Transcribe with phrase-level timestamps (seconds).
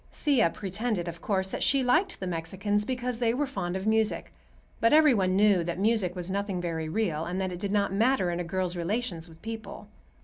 [0.13, 4.33] Thea pretended, of course, that she liked the Mexicans because they were fond of music;
[4.79, 7.93] but every one knew that music was nothing very real, and that it did not
[7.93, 9.89] matter in a girl's relations with people.